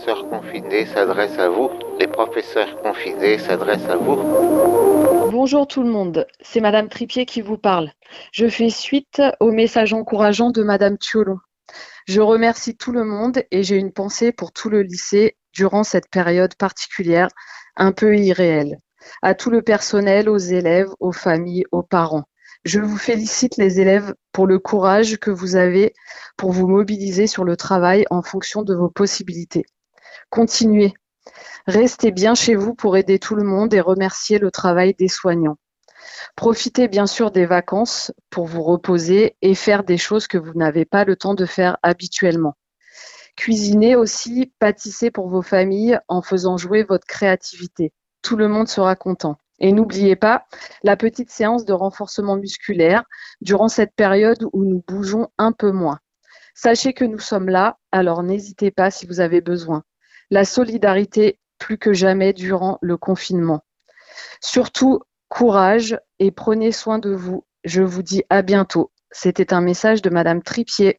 [0.00, 1.70] professeurs confinés s'adressent à vous.
[1.98, 4.16] Les professeurs confinés s'adressent à vous.
[5.30, 7.92] Bonjour tout le monde, c'est Madame Tripier qui vous parle.
[8.32, 11.36] Je fais suite au message encourageant de Madame Thiolon.
[12.06, 16.08] Je remercie tout le monde et j'ai une pensée pour tout le lycée durant cette
[16.08, 17.28] période particulière,
[17.76, 18.78] un peu irréelle.
[19.20, 22.24] À tout le personnel, aux élèves, aux familles, aux parents.
[22.64, 25.92] Je vous félicite les élèves pour le courage que vous avez
[26.38, 29.66] pour vous mobiliser sur le travail en fonction de vos possibilités.
[30.30, 30.94] Continuez.
[31.66, 35.56] Restez bien chez vous pour aider tout le monde et remercier le travail des soignants.
[36.36, 40.84] Profitez bien sûr des vacances pour vous reposer et faire des choses que vous n'avez
[40.84, 42.56] pas le temps de faire habituellement.
[43.36, 47.92] Cuisinez aussi, pâtissez pour vos familles en faisant jouer votre créativité.
[48.22, 49.36] Tout le monde sera content.
[49.60, 50.46] Et n'oubliez pas
[50.82, 53.04] la petite séance de renforcement musculaire
[53.42, 55.98] durant cette période où nous bougeons un peu moins.
[56.54, 59.82] Sachez que nous sommes là, alors n'hésitez pas si vous avez besoin.
[60.30, 63.64] La solidarité plus que jamais durant le confinement.
[64.40, 67.44] Surtout, courage et prenez soin de vous.
[67.64, 68.92] Je vous dis à bientôt.
[69.10, 70.96] C'était un message de Madame Tripier.